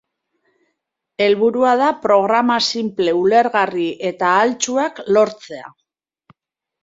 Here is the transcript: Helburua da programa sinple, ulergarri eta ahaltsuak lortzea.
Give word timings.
Helburua 1.25 1.73
da 1.81 1.89
programa 2.05 2.55
sinple, 2.67 3.13
ulergarri 3.19 3.85
eta 4.13 4.31
ahaltsuak 4.39 5.03
lortzea. 5.17 5.69